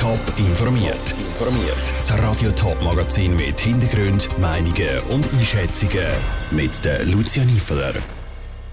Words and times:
Top 0.00 0.18
informiert. 0.38 1.10
Informiert. 1.18 1.78
Das 1.96 2.12
Radio 2.18 2.50
Top 2.50 2.82
Magazin 2.82 3.36
mit 3.36 3.60
Hintergrund, 3.60 4.28
Meinungen 4.40 5.00
und 5.10 5.24
Einschätzungen 5.32 6.08
mit 6.50 6.84
der 6.84 7.04
Lucia 7.04 7.44
Niefeler. 7.44 7.94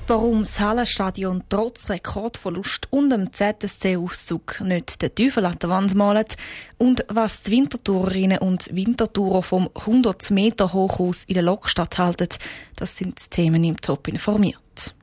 Warum 0.07 0.39
das 0.39 0.60
Hallenstadion 0.60 1.44
trotz 1.47 1.89
Rekordverlust 1.89 2.88
und 2.89 3.12
dem 3.12 3.31
ZSC-Auszug 3.31 4.62
nicht 4.62 5.02
den 5.02 5.13
Teufel 5.13 5.46
an 5.46 5.60
der 5.60 5.70
Wand 5.70 5.94
malt 5.94 6.38
und 6.79 7.06
was 7.08 7.44
die 7.44 7.51
Wintertourerinnen 7.51 8.40
und 8.40 8.76
Wintertourer 8.76 9.44
vom 9.44 9.69
100 9.76 10.31
Meter 10.31 10.74
Hochhaus 10.74 11.24
in 11.26 11.35
der 11.35 11.44
Lokstadt 11.44 11.99
halten, 11.99 12.29
das 12.78 12.97
sind 12.97 13.19
die 13.19 13.29
Themen 13.29 13.63
im 13.63 13.79
Top 13.79 14.08
informiert. 14.08 14.96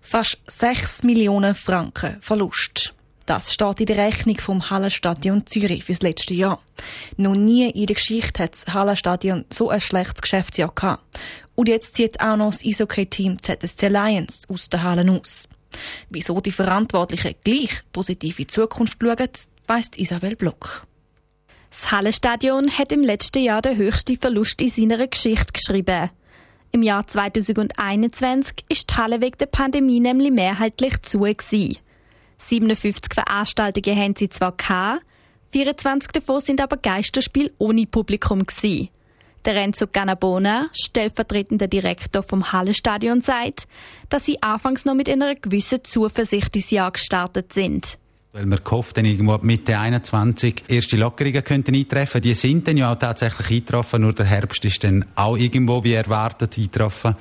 Fast 0.00 0.38
6 0.48 1.04
Millionen 1.04 1.54
Franken 1.54 2.20
Verlust. 2.20 2.94
Das 3.28 3.52
steht 3.52 3.80
in 3.80 3.84
der 3.84 3.98
Rechnung 3.98 4.38
vom 4.38 4.70
Hallenstadion 4.70 5.46
Zürich 5.46 5.84
fürs 5.84 6.00
letzte 6.00 6.32
Jahr. 6.32 6.62
Noch 7.18 7.34
nie 7.34 7.68
in 7.68 7.84
der 7.84 7.96
Geschichte 7.96 8.42
hat 8.42 8.54
das 8.54 8.72
Hallenstadion 8.72 9.44
so 9.52 9.68
ein 9.68 9.82
schlechtes 9.82 10.22
Geschäftsjahr 10.22 10.72
gehabt. 10.74 11.02
Und 11.54 11.68
jetzt 11.68 11.94
zieht 11.94 12.20
auch 12.20 12.36
noch 12.36 12.52
das 12.52 12.64
Eishockey-Team 12.64 13.42
ZSC 13.42 13.88
Lions 13.88 14.48
aus 14.48 14.70
der 14.70 14.82
Hallen 14.82 15.10
aus. 15.10 15.46
Wieso 16.08 16.40
die 16.40 16.52
Verantwortlichen 16.52 17.34
gleich 17.44 17.82
positiv 17.92 18.38
in 18.38 18.46
die 18.46 18.50
Zukunft 18.50 18.96
schauen, 18.98 19.28
weiss 19.66 19.90
Isabel 19.96 20.34
Block. 20.34 20.86
Das 21.68 21.92
Hallenstadion 21.92 22.78
hat 22.78 22.92
im 22.92 23.02
letzten 23.02 23.42
Jahr 23.42 23.60
den 23.60 23.76
höchsten 23.76 24.16
Verlust 24.16 24.58
in 24.62 24.70
seiner 24.70 25.06
Geschichte 25.06 25.52
geschrieben. 25.52 26.08
Im 26.72 26.82
Jahr 26.82 27.06
2021 27.06 28.64
ist 28.70 28.90
die 28.90 28.94
Halle 28.94 29.20
wegen 29.20 29.36
der 29.36 29.46
Pandemie 29.46 30.00
nämlich 30.00 30.30
mehrheitlich 30.30 31.02
zu. 31.02 31.18
Gewesen. 31.18 31.76
57 32.38 33.14
Veranstaltungen 33.14 33.98
haben 33.98 34.14
sie 34.16 34.28
zwar 34.28 34.52
gehabt, 34.52 35.02
24 35.50 36.12
davon 36.12 36.40
sind 36.40 36.60
aber 36.60 36.76
Geisterspiel 36.76 37.52
ohne 37.58 37.86
Publikum 37.86 38.44
gewesen. 38.44 38.90
Der 39.44 39.54
Renzo 39.54 39.86
Ganabona, 39.86 40.68
stellvertretender 40.72 41.68
Direktor 41.68 42.22
vom 42.22 42.52
Hallenstadion, 42.52 43.22
sagt, 43.22 43.66
dass 44.10 44.26
sie 44.26 44.42
anfangs 44.42 44.84
noch 44.84 44.94
mit 44.94 45.08
einer 45.08 45.34
gewissen 45.34 45.82
Zuversicht 45.84 46.54
ins 46.56 46.70
Jahr 46.70 46.90
gestartet 46.90 47.52
sind. 47.52 47.98
Weil 48.32 48.44
wir 48.44 48.58
gehofft 48.58 48.98
haben, 48.98 49.06
irgendwo 49.06 49.38
Mitte 49.38 49.78
21 49.78 50.64
erste 50.68 50.98
Lockerungen 50.98 51.42
könnten 51.42 51.74
eintreffen. 51.74 52.20
Die 52.20 52.34
sind 52.34 52.68
dann 52.68 52.76
ja 52.76 52.92
auch 52.92 52.98
tatsächlich 52.98 53.50
eingetroffen, 53.50 54.02
nur 54.02 54.12
der 54.12 54.26
Herbst 54.26 54.64
ist 54.66 54.84
dann 54.84 55.06
auch 55.14 55.36
irgendwo 55.36 55.82
wie 55.82 55.94
erwartet 55.94 56.58
eingetroffen. 56.58 57.14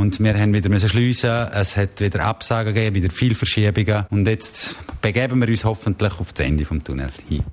Und 0.00 0.18
wir 0.18 0.32
haben 0.32 0.54
wieder 0.54 0.70
müssen 0.70 0.88
schliessen. 0.88 1.30
Es 1.52 1.76
hat 1.76 2.00
wieder 2.00 2.24
Absagen 2.24 2.72
gegeben, 2.72 2.96
wieder 2.96 3.10
viel 3.10 3.34
Verschiebungen. 3.34 4.06
Und 4.08 4.26
jetzt 4.26 4.74
begeben 5.02 5.42
wir 5.42 5.48
uns 5.48 5.66
hoffentlich 5.66 6.18
auf 6.18 6.32
das 6.32 6.46
Ende 6.46 6.64
vom 6.64 6.82
Tunnel 6.82 7.10
hin. 7.28 7.44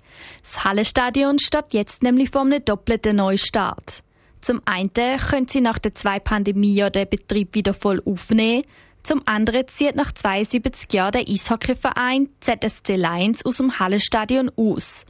Das 0.44 0.64
Hallenstadion 0.64 1.40
steht 1.40 1.74
jetzt 1.74 2.04
nämlich 2.04 2.30
vor 2.30 2.44
einem 2.44 2.64
doppelten 2.64 3.18
Neustart. 3.18 4.02
Zum 4.40 4.62
einen 4.64 4.94
können 4.94 5.50
sie 5.50 5.60
nach 5.60 5.78
den 5.78 5.94
zwei 5.94 6.22
Pandemiejahren 6.22 6.94
den 6.94 7.10
Betrieb 7.10 7.54
wieder 7.54 7.74
voll 7.74 8.02
aufnehmen. 8.06 8.64
Zum 9.04 9.24
anderen 9.26 9.68
zieht 9.68 9.98
nach 9.98 10.14
72 10.14 10.94
Jahren 10.94 11.12
der 11.12 11.28
Eishockeyverein 11.28 12.30
ZSC 12.40 12.96
Lions 12.96 13.46
aus 13.46 13.58
dem 13.58 13.78
Hallenstadion 13.78 14.50
aus. 14.56 15.06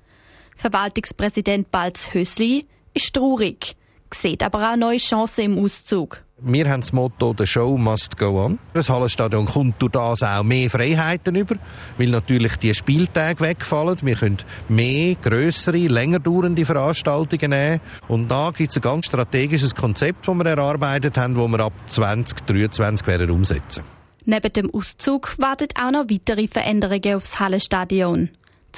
Verwaltungspräsident 0.56 1.70
Balz 1.70 2.16
Hösli 2.16 2.66
ist 2.96 3.14
traurig, 3.14 3.76
sieht 4.14 4.44
aber 4.44 4.72
auch 4.72 4.76
neue 4.76 4.98
Chancen 4.98 5.46
im 5.46 5.64
Auszug. 5.64 6.24
Wir 6.40 6.70
haben 6.70 6.82
das 6.82 6.94
Motto 6.94 7.34
«The 7.36 7.48
Show 7.48 7.78
must 7.78 8.16
go 8.16 8.46
on». 8.46 8.60
Das 8.74 8.90
Hallenstadion 8.90 9.46
kommt 9.46 9.82
durch 9.82 9.94
das 9.94 10.22
auch 10.22 10.44
mehr 10.44 10.70
Freiheiten 10.70 11.34
über, 11.34 11.56
weil 11.98 12.10
natürlich 12.10 12.58
die 12.58 12.76
Spieltage 12.76 13.40
wegfallen. 13.40 13.98
Wir 14.04 14.16
können 14.16 14.38
mehr, 14.70 15.16
grössere, 15.16 15.88
länger 15.88 16.20
dauernde 16.20 16.64
Veranstaltungen 16.64 17.50
nehmen. 17.50 17.82
Und 18.08 18.30
da 18.30 18.52
gibt 18.56 18.70
es 18.70 18.76
ein 18.76 18.82
ganz 18.82 19.08
strategisches 19.08 19.74
Konzept, 19.74 20.28
das 20.28 20.36
wir 20.36 20.46
erarbeitet 20.46 21.18
haben, 21.18 21.34
das 21.34 21.48
wir 21.48 21.60
ab 21.60 21.74
2023 21.88 23.08
werden 23.08 23.32
umsetzen 23.32 23.84
Neben 24.26 24.54
dem 24.54 24.70
Auszug 24.72 25.40
warten 25.40 25.70
auch 25.82 25.90
noch 25.90 26.10
weitere 26.10 26.48
Veränderungen 26.48 27.16
aufs 27.16 27.40
Hallenstadion. 27.40 28.30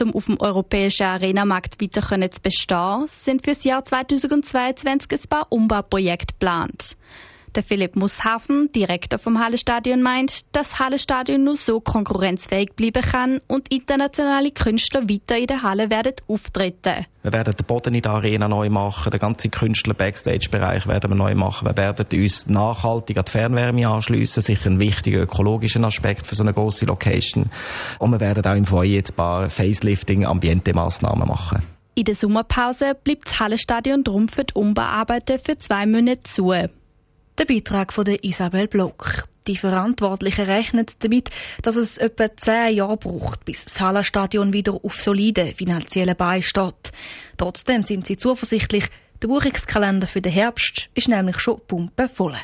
Um 0.01 0.15
auf 0.15 0.25
dem 0.25 0.39
europäischen 0.39 1.03
Arenamarkt 1.03 1.81
weiter 1.81 2.31
zu 2.31 2.41
bestehen, 2.41 3.07
sind 3.07 3.43
für 3.43 3.51
das 3.51 3.63
Jahr 3.63 3.83
2022 3.83 5.11
ein 5.11 5.29
paar 5.29 5.47
Umbauprojekte 5.49 6.33
geplant. 6.33 6.95
Der 7.55 7.63
Philipp 7.63 7.95
Mushafen, 7.95 8.71
Direktor 8.71 9.17
vom 9.17 9.39
Hallestadion, 9.39 10.03
meint, 10.03 10.45
dass 10.55 10.77
Hallestadion 10.77 11.43
nur 11.43 11.55
so 11.55 11.79
konkurrenzfähig 11.79 12.73
bleiben 12.75 13.01
kann 13.01 13.41
und 13.47 13.71
internationale 13.73 14.51
Künstler 14.51 15.09
weiter 15.09 15.35
in 15.35 15.47
der 15.47 15.63
Halle 15.63 15.89
werden 15.89 16.13
auftreten. 16.27 17.05
Wir 17.23 17.33
werden 17.33 17.55
den 17.55 17.65
Boden 17.65 17.95
in 17.95 18.01
der 18.01 18.11
Arena 18.11 18.47
neu 18.47 18.69
machen, 18.69 19.09
den 19.09 19.19
ganzen 19.19 19.49
Künstler-Backstage-Bereich 19.49 20.87
werden 20.87 21.09
wir 21.09 21.15
neu 21.15 21.33
machen. 21.33 21.67
Wir 21.67 21.75
werden 21.75 22.05
uns 22.21 22.47
nachhaltig 22.47 23.17
an 23.17 23.25
die 23.25 23.31
Fernwärme 23.31 23.87
anschliessen, 23.87 24.41
sicher 24.41 24.69
ein 24.69 24.79
wichtiger 24.79 25.21
ökologischer 25.21 25.83
Aspekt 25.83 26.27
für 26.27 26.35
so 26.35 26.43
eine 26.43 26.53
große 26.53 26.85
Location. 26.85 27.49
Und 27.97 28.11
wir 28.11 28.19
werden 28.19 28.45
auch 28.45 28.55
im 28.55 28.65
Foyer 28.65 28.85
jetzt 28.85 29.13
ein 29.13 29.15
paar 29.15 29.49
Facelifting-Ambiente-Massnahmen 29.49 31.27
machen. 31.27 31.63
In 31.95 32.05
der 32.05 32.15
Sommerpause 32.15 32.95
bleibt 33.03 33.25
das 33.25 33.39
Hallestadion 33.39 34.03
drum 34.03 34.29
für 34.29 34.45
die 34.45 34.53
Umbauarbeiten 34.53 35.39
für 35.39 35.57
zwei 35.57 35.85
Monate 35.85 36.21
zu. 36.23 36.53
Der 37.39 37.45
Beitrag 37.45 37.93
von 37.93 38.05
Isabel 38.05 38.67
Block. 38.67 39.29
Die 39.47 39.55
Verantwortlichen 39.55 40.43
rechnen 40.43 40.85
damit, 40.99 41.29
dass 41.61 41.77
es 41.77 41.97
etwa 41.97 42.35
zehn 42.35 42.75
Jahre 42.75 42.97
braucht, 42.97 43.45
bis 43.45 43.63
das 43.63 43.79
Hallenstadion 43.79 44.51
wieder 44.51 44.73
auf 44.83 44.99
solide 44.99 45.53
finanziellen 45.53 46.17
Beinen 46.17 46.43
steht. 46.43 46.91
Trotzdem 47.37 47.81
sind 47.81 48.07
sie 48.07 48.17
zuversichtlich, 48.17 48.87
der 49.21 49.29
Buchungskalender 49.29 50.05
für 50.05 50.21
den 50.21 50.33
Herbst 50.33 50.89
ist 50.95 51.07
nämlich 51.07 51.39
schon 51.39 51.61
pumpenvoll. 51.65 52.35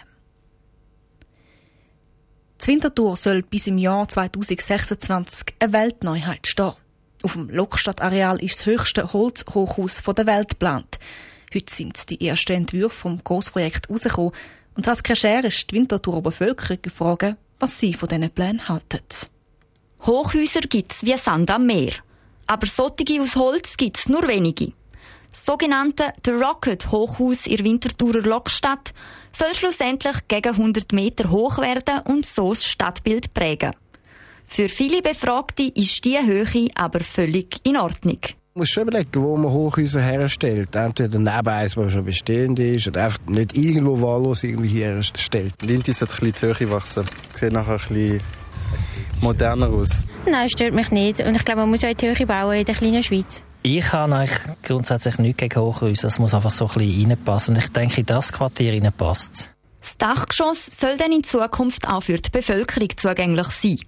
Die 2.61 2.67
Winterthur 2.67 3.17
soll 3.17 3.41
bis 3.41 3.67
im 3.67 3.77
Jahr 3.77 4.07
2026 4.07 5.55
eine 5.59 5.73
Weltneuheit 5.73 6.47
stehen. 6.47 6.71
Auf 7.21 7.33
dem 7.33 7.49
Lokstadtareal 7.49 8.41
ist 8.41 8.59
das 8.59 8.65
höchste 8.65 9.11
Holzhochhaus 9.11 10.01
der 10.01 10.25
Welt 10.25 10.49
geplant. 10.51 10.99
Heute 11.53 11.73
sind 11.73 12.09
die 12.09 12.25
ersten 12.25 12.53
Entwürfe 12.53 12.95
vom 12.95 13.21
Großprojekt 13.21 13.89
rausgekommen. 13.89 14.31
Und 14.75 14.85
Saskia 14.85 15.15
Scher 15.15 15.43
ist 15.45 15.71
die 15.71 15.75
Winterthur 15.75 16.21
Bevölkerung 16.21 16.81
gefragt, 16.81 17.37
was 17.59 17.79
sie 17.79 17.93
von 17.93 18.09
diesen 18.09 18.29
Plänen 18.29 18.67
halten. 18.67 19.01
Hochhäuser 20.05 20.61
gibt 20.61 20.91
es 20.91 21.03
wie 21.03 21.17
Sand 21.17 21.49
am 21.49 21.65
Meer. 21.65 21.93
Aber 22.47 22.67
solche 22.67 23.21
aus 23.21 23.35
Holz 23.35 23.77
gibt 23.77 23.97
es 23.97 24.09
nur 24.09 24.27
wenige. 24.27 24.73
Das 25.31 25.45
sogenannte 25.45 26.13
The 26.23 26.31
Rocket 26.31 26.91
Hochhaus 26.91 27.47
in 27.47 27.63
Winterthurer 27.63 28.21
Lokstadt 28.21 28.93
soll 29.31 29.55
schlussendlich 29.55 30.27
gegen 30.27 30.53
100 30.53 30.93
Meter 30.93 31.29
hoch 31.29 31.57
werden 31.57 32.01
und 32.05 32.25
so 32.25 32.49
das 32.49 32.63
Stadtbild 32.63 33.33
prägen. 33.33 33.73
Für 34.47 34.69
viele 34.69 35.01
Befragte 35.01 35.63
ist 35.63 36.05
diese 36.05 36.25
Höhe 36.25 36.69
aber 36.75 36.99
völlig 36.99 37.59
in 37.63 37.77
Ordnung. 37.77 38.19
Man 38.57 38.61
muss 38.61 38.69
schon 38.69 38.87
überlegen, 38.87 39.21
wo 39.21 39.35
man 39.35 39.51
Hochhäuser 39.51 39.99
herstellt. 39.99 40.73
Entweder 40.77 41.19
neben 41.19 41.49
eins, 41.49 41.75
das 41.75 41.91
schon 41.91 42.05
bestehend 42.05 42.57
ist, 42.57 42.87
oder 42.87 43.03
einfach 43.03 43.19
nicht 43.27 43.53
irgendwo 43.53 43.99
wahllos 43.99 44.45
irgendwie 44.45 44.69
herstellt. 44.81 45.53
Lindy 45.61 45.91
sollte 45.91 46.13
ein 46.13 46.31
bisschen 46.31 46.53
die 46.55 46.63
Höhe 46.63 46.71
wachsen. 46.71 47.03
Sieht 47.33 47.51
nachher 47.51 47.73
ein 47.73 47.77
bisschen 47.79 48.21
moderner 49.19 49.67
aus. 49.67 50.05
Nein, 50.25 50.47
stört 50.47 50.73
mich 50.73 50.89
nicht. 50.89 51.19
Und 51.19 51.35
ich 51.35 51.43
glaube, 51.43 51.59
man 51.59 51.69
muss 51.69 51.83
auch 51.83 51.89
in 51.89 51.97
die 51.97 52.07
Höhe 52.07 52.25
bauen 52.25 52.55
in 52.55 52.63
der 52.63 52.75
kleinen 52.75 53.03
Schweiz. 53.03 53.41
Ich 53.63 53.91
habe 53.91 54.15
eigentlich 54.15 54.39
grundsätzlich 54.63 55.17
nichts 55.17 55.37
gegen 55.37 55.59
Hochhäuser. 55.59 56.07
Es 56.07 56.17
muss 56.17 56.33
einfach 56.33 56.51
so 56.51 56.65
ein 56.65 56.73
bisschen 56.75 57.11
reinpassen. 57.11 57.55
Und 57.55 57.61
ich 57.61 57.69
denke, 57.73 57.99
in 57.99 58.05
das 58.05 58.31
Quartier 58.31 58.79
passt 58.91 59.51
Das 59.81 59.97
Dachgeschoss 59.97 60.67
soll 60.79 60.95
dann 60.95 61.11
in 61.11 61.25
Zukunft 61.25 61.89
auch 61.89 62.03
für 62.03 62.15
die 62.19 62.29
Bevölkerung 62.29 62.87
zugänglich 62.95 63.47
sein. 63.47 63.79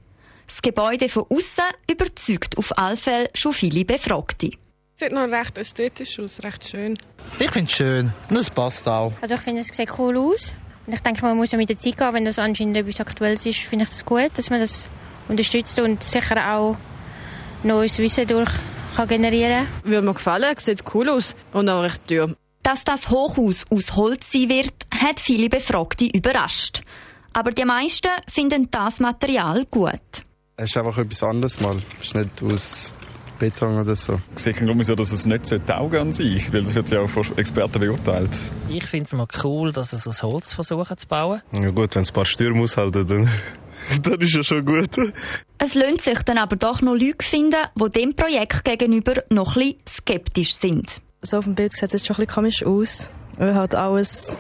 Das 0.47 0.61
Gebäude 0.61 1.09
von 1.09 1.25
außen 1.29 1.63
überzeugt 1.91 2.57
auf 2.57 2.77
alle 2.77 2.95
Fälle 2.95 3.29
schon 3.35 3.53
viele 3.53 3.85
Befragte. 3.85 4.51
Sieht 4.95 5.11
noch 5.11 5.29
recht 5.29 5.57
ästhetisch 5.57 6.19
aus, 6.19 6.41
recht 6.43 6.65
schön. 6.67 6.97
Ich 7.37 7.51
finde 7.51 7.69
es 7.69 7.77
schön 7.77 8.13
und 8.29 8.37
es 8.37 8.49
passt 8.49 8.87
auch. 8.87 9.13
Also 9.21 9.35
ich 9.35 9.41
finde, 9.41 9.61
es 9.61 9.67
sieht 9.67 9.91
cool 9.99 10.17
aus. 10.17 10.53
Und 10.87 10.93
ich 10.93 11.01
denke, 11.01 11.21
man 11.21 11.37
muss 11.37 11.51
ja 11.51 11.57
mit 11.57 11.69
der 11.69 11.77
Zeit 11.77 11.97
gehen, 11.97 12.13
wenn 12.13 12.25
das 12.25 12.39
anscheinend 12.39 12.77
etwas 12.77 13.01
Aktuelles 13.01 13.45
ist, 13.45 13.59
finde 13.59 13.83
ich 13.83 13.91
das 13.91 14.05
gut, 14.05 14.31
dass 14.35 14.49
man 14.49 14.61
das 14.61 14.89
unterstützt 15.27 15.79
und 15.79 16.01
sicher 16.01 16.55
auch 16.55 16.77
neues 17.61 17.99
Wissen 17.99 18.25
durch 18.25 18.49
kann 18.95 19.07
generieren 19.07 19.67
kann. 19.67 19.91
Würde 19.91 20.07
mir 20.07 20.13
gefallen, 20.13 20.55
sieht 20.57 20.83
cool 20.93 21.09
aus 21.09 21.35
und 21.51 21.69
auch 21.69 21.83
recht 21.83 22.07
teuer. 22.07 22.33
Dass 22.63 22.83
das 22.83 23.09
Hochhaus 23.09 23.65
aus 23.69 23.95
Holz 23.95 24.31
sein 24.31 24.49
wird, 24.49 24.73
hat 24.99 25.19
viele 25.19 25.49
Befragte 25.49 26.05
überrascht. 26.05 26.81
Aber 27.33 27.51
die 27.51 27.65
meisten 27.65 28.09
finden 28.27 28.71
das 28.71 28.99
Material 28.99 29.65
gut. 29.65 30.26
Es 30.59 30.71
ist 30.71 30.77
einfach 30.77 30.97
etwas 30.97 31.21
anderes 31.21 31.59
mal. 31.59 31.75
Es 31.99 32.07
ist 32.07 32.15
nicht 32.15 32.41
aus 32.41 32.93
Beton 33.37 33.79
oder 33.79 33.95
so. 33.95 34.19
Ich 34.35 34.41
sehe 34.41 34.53
keinen 34.53 34.65
Grund, 34.65 34.79
wieso 34.79 34.95
dass 34.95 35.11
es 35.11 35.23
nicht 35.27 35.45
taugen 35.67 35.99
an 35.99 36.13
sich, 36.13 36.51
weil 36.51 36.63
das 36.63 36.73
wird 36.73 36.89
ja 36.89 37.01
auch 37.01 37.07
von 37.07 37.23
Experten 37.37 37.79
beurteilt. 37.79 38.35
Ich 38.67 38.83
finde 38.83 39.05
es 39.05 39.13
mal 39.13 39.27
cool, 39.43 39.71
dass 39.71 39.93
es 39.93 40.07
aus 40.07 40.23
Holz 40.23 40.53
versuchen 40.53 40.97
zu 40.97 41.07
bauen. 41.07 41.43
Ja 41.51 41.69
gut, 41.69 41.93
wenn 41.93 42.01
es 42.01 42.09
ein 42.09 42.13
paar 42.15 42.25
Stürme 42.25 42.63
aushalten, 42.63 43.05
dann 43.05 43.29
das 44.01 44.17
ist 44.17 44.33
ja 44.33 44.41
schon 44.41 44.65
gut. 44.65 44.97
Es 45.59 45.75
lohnt 45.75 46.01
sich 46.01 46.23
dann 46.23 46.39
aber 46.39 46.55
doch 46.55 46.81
noch 46.81 46.95
Leute 46.95 47.23
finden, 47.23 47.61
die 47.75 47.89
dem 47.91 48.15
Projekt 48.15 48.65
gegenüber 48.65 49.21
noch 49.29 49.57
ein 49.57 49.61
bisschen 49.61 49.81
skeptisch 49.87 50.55
sind. 50.55 50.89
So 51.21 51.37
auf 51.37 51.43
dem 51.45 51.53
Bild 51.53 51.71
sieht 51.71 51.83
es 51.83 51.93
jetzt 51.93 52.07
schon 52.07 52.15
ein 52.15 52.25
bisschen 52.25 52.33
komisch 52.33 52.63
aus, 52.63 53.11
weil 53.37 53.53
halt 53.53 53.75
alles 53.75 54.39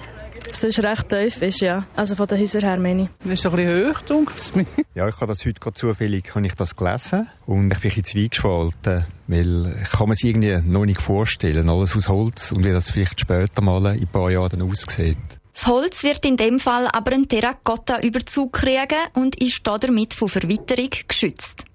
sonst 0.55 0.83
recht 0.83 1.09
tief 1.09 1.41
ist, 1.41 1.59
ja. 1.61 1.85
Also 1.95 2.15
von 2.15 2.27
den 2.27 2.39
Häusern 2.39 2.61
her 2.61 2.77
meine 2.77 3.03
ich. 3.03 3.09
Das 3.23 3.39
ist 3.39 3.45
ein 3.45 3.55
bisschen 3.55 3.93
hoch, 3.93 4.01
dunkt 4.01 4.53
Ja, 4.95 5.07
ich 5.07 5.15
habe 5.15 5.27
das 5.27 5.45
heute 5.45 5.59
gerade 5.59 5.75
zufällig 5.75 6.33
habe 6.35 6.45
ich 6.45 6.55
das 6.55 6.75
gelesen 6.75 7.29
und 7.45 7.71
ich 7.71 7.79
bin 7.79 7.91
ein 7.91 7.95
bisschen 7.95 8.03
zweigespalten, 8.03 9.05
weil 9.27 9.79
ich 9.81 9.89
kann 9.89 10.07
mir 10.07 10.13
es 10.13 10.23
irgendwie 10.23 10.61
noch 10.61 10.85
nicht 10.85 11.01
vorstellen, 11.01 11.69
alles 11.69 11.95
aus 11.95 12.09
Holz 12.09 12.51
und 12.51 12.63
wie 12.63 12.71
das 12.71 12.91
vielleicht 12.91 13.19
später 13.19 13.61
mal 13.61 13.95
in 13.95 14.01
ein 14.01 14.07
paar 14.07 14.31
Jahren 14.31 14.61
aussieht. 14.61 15.17
Das 15.53 15.65
Holz 15.65 16.03
wird 16.03 16.23
in 16.25 16.37
dem 16.37 16.59
Fall 16.59 16.87
aber 16.87 17.13
einen 17.13 17.27
Terrakotta-Überzug 17.27 18.53
kriegen 18.53 19.07
und 19.15 19.41
ist 19.41 19.65
damit 19.65 20.13
von 20.13 20.29
Verwitterung 20.29 20.89
geschützt. 21.07 21.65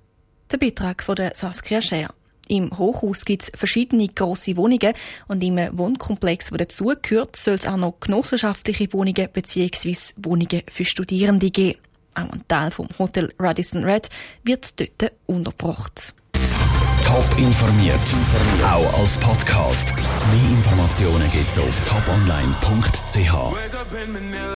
Der 0.52 0.58
Beitrag 0.58 1.02
von 1.02 1.16
der 1.16 1.34
Saskia 1.34 1.80
Scher. 1.80 2.14
Im 2.52 2.70
Hochhaus 2.76 3.24
gibt 3.24 3.44
es 3.44 3.52
verschiedene 3.54 4.08
grosse 4.08 4.58
Wohnungen 4.58 4.92
und 5.26 5.42
im 5.42 5.56
Wohnkomplex, 5.72 6.50
der 6.50 6.58
dazugehört, 6.58 7.34
soll 7.34 7.54
es 7.54 7.66
auch 7.66 7.78
noch 7.78 7.98
genossenschaftliche 7.98 8.92
Wohnungen 8.92 9.26
bzw. 9.32 9.96
Wohnungen 10.18 10.60
für 10.68 10.84
Studierende 10.84 11.50
geben. 11.50 11.78
Auch 12.14 12.30
ein 12.30 12.44
Teil 12.48 12.70
vom 12.70 12.88
Hotel 12.98 13.32
Radisson 13.38 13.84
Red 13.84 14.10
wird 14.42 14.78
dort 14.78 15.12
untergebracht. 15.24 16.12
Top 17.02 17.24
informiert, 17.38 17.94
auch 18.62 19.00
als 19.00 19.16
Podcast. 19.16 19.94
Mehr 19.96 20.50
Informationen 20.50 21.30
gibt's 21.30 21.58
auf 21.58 21.88
toponline.ch. 21.88 23.32